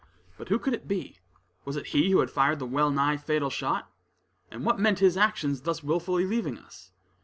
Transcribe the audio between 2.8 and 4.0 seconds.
nigh fatal shot?